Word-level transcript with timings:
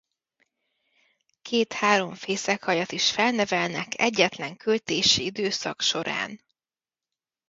Két-három 1.41 2.13
fészekaljat 2.13 2.91
is 2.91 3.11
felnevelnek 3.11 3.99
egyetlen 3.99 4.57
költési 4.57 5.23
időszak 5.23 5.81
során. 5.81 6.41